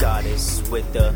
[0.00, 1.14] Goddess with the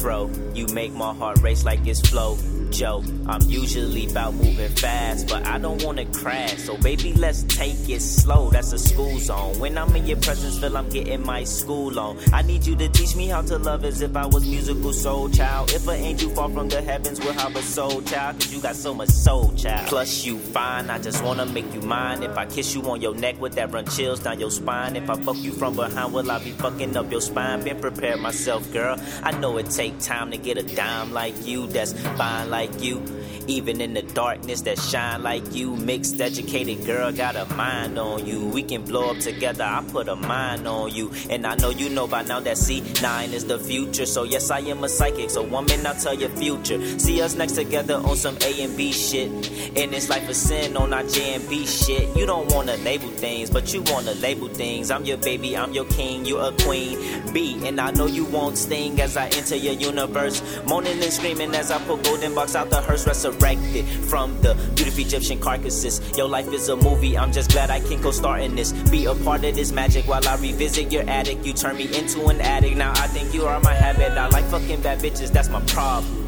[0.00, 0.30] afro.
[0.54, 2.38] You make my heart race like it's flow.
[2.70, 6.58] Joe, I'm usually about moving fast, but I don't wanna crash.
[6.58, 8.50] So baby, let's take it slow.
[8.50, 9.58] That's a school zone.
[9.58, 12.18] When I'm in your presence, feel I'm getting my school on.
[12.32, 15.28] I need you to teach me how to love as if I was musical soul
[15.28, 15.72] child.
[15.72, 18.36] If an angel fall from the heavens, we'll have a soul child.
[18.36, 19.88] Cause you got so much soul child.
[19.88, 22.22] Plus you fine, I just wanna make you mine.
[22.22, 24.96] If I kiss you on your neck, would that run chills down your spine?
[24.96, 27.64] If I fuck you from behind, will I be fucking up your spine?
[27.64, 28.96] Been prepared myself, girl.
[29.24, 33.19] I know it time to get a dime like you that's fine like you.
[33.46, 35.76] Even in the darkness that shine like you.
[35.76, 38.46] Mixed, educated girl got a mind on you.
[38.48, 41.12] We can blow up together, I put a mind on you.
[41.28, 44.06] And I know you know by now that C9 is the future.
[44.06, 45.30] So yes, I am a psychic.
[45.30, 46.80] So woman, I'll tell your future.
[46.98, 49.30] See us next together on some A and B shit.
[49.76, 52.16] In this life of sin on our J and B shit.
[52.16, 54.90] You don't wanna label things, but you wanna label things.
[54.90, 57.32] I'm your baby, I'm your king, you're a queen.
[57.32, 60.42] B, and I know you won't sting as I enter your universe.
[60.66, 65.00] Moaning and screaming as I put golden box out the hearse, resurrected from the beautiful
[65.00, 66.00] Egyptian carcasses.
[66.16, 68.72] Your life is a movie, I'm just glad I can co star in this.
[68.90, 71.44] Be a part of this magic while I revisit your attic.
[71.44, 72.76] You turn me into an addict.
[72.76, 74.12] Now I think you are my habit.
[74.12, 76.26] I like fucking bad bitches, that's my problem.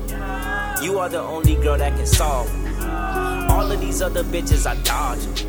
[0.83, 2.50] You are the only girl that can solve.
[3.50, 5.47] All of these other bitches I dodge.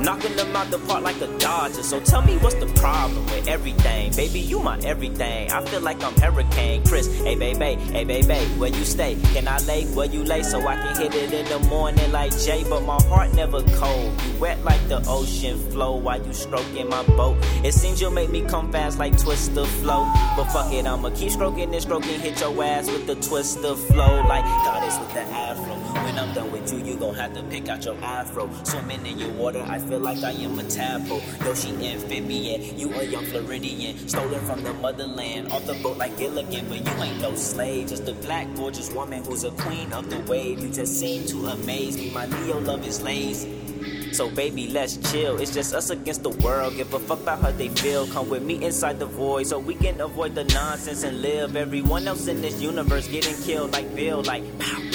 [0.00, 1.82] Knocking them out the park like a Dodger.
[1.82, 4.12] So tell me what's the problem with everything?
[4.14, 5.50] Baby, you my everything.
[5.50, 7.06] I feel like I'm Hurricane Chris.
[7.22, 9.16] Hey, baby, hey, baby, where you stay?
[9.32, 12.36] Can I lay where you lay so I can hit it in the morning like
[12.38, 12.64] Jay?
[12.68, 14.12] But my heart never cold.
[14.22, 17.36] You wet like the ocean flow while you stroking my boat.
[17.64, 20.10] It seems you'll make me come fast like Twista flow.
[20.36, 22.20] But fuck it, I'ma keep stroking and stroking.
[22.20, 24.22] Hit your ass with the Twista flow.
[24.26, 25.74] Like goddess with the afro.
[26.04, 28.50] When I'm done with you, you gon' have to pick out your afro.
[28.64, 31.22] Swimming in your water, I feel like I am a tadpole.
[31.44, 34.08] Yo, she amphibian, you a young Floridian.
[34.08, 36.68] Stolen from the motherland, off the boat like Gilligan.
[36.68, 40.20] But you ain't no slave, just a black, gorgeous woman who's a queen of the
[40.30, 40.60] wave.
[40.60, 42.10] You just seem to amaze me.
[42.10, 44.12] My Neo love is lazy.
[44.12, 45.40] So baby, let's chill.
[45.40, 46.76] It's just us against the world.
[46.76, 48.06] Give a fuck about how they feel.
[48.06, 51.56] Come with me inside the void so we can avoid the nonsense and live.
[51.56, 54.93] Everyone else in this universe getting killed like Bill, like pow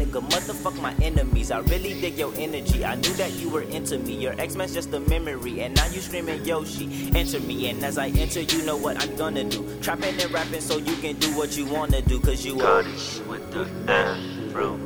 [0.00, 0.20] nigga.
[0.30, 1.50] Motherfuck my enemies.
[1.50, 2.84] I really dig your energy.
[2.84, 4.14] I knew that you were into me.
[4.14, 5.60] Your ex man's just a memory.
[5.60, 7.10] And now you screaming Yoshi.
[7.14, 7.68] Enter me.
[7.70, 9.78] And as I enter, you know what I'm gonna do.
[9.80, 12.20] Trapping and rapping so you can do what you wanna do.
[12.20, 12.82] Cause you are.
[12.82, 14.78] with the afro.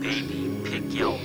[0.00, 1.18] Baby, pick your